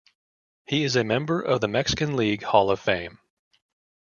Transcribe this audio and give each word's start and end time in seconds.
He 0.65 0.83
is 0.83 0.95
a 0.95 1.03
member 1.03 1.39
of 1.41 1.61
the 1.61 1.67
Mexican 1.67 2.15
League 2.17 2.41
Hall 2.41 2.71
of 2.71 2.79
Fame. 2.79 3.19